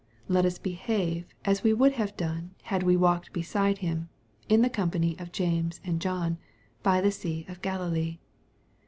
[0.27, 4.09] Let us behave as we would have done had we walked beside Him,
[4.49, 6.39] in the company of James and John,
[6.81, 8.17] by the sea of Galilee.